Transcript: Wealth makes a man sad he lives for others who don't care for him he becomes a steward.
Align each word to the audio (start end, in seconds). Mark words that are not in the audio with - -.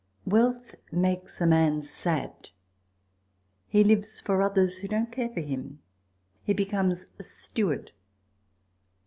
Wealth 0.25 0.73
makes 0.91 1.39
a 1.41 1.45
man 1.45 1.83
sad 1.83 2.49
he 3.67 3.83
lives 3.83 4.19
for 4.19 4.41
others 4.41 4.79
who 4.79 4.87
don't 4.87 5.11
care 5.11 5.29
for 5.29 5.41
him 5.41 5.79
he 6.41 6.53
becomes 6.53 7.05
a 7.19 7.23
steward. 7.23 7.91